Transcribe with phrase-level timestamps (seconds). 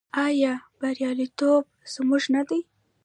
[0.25, 1.63] آیا بریالیتوب
[1.93, 2.59] زموږ نه دی؟